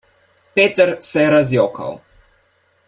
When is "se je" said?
1.11-1.29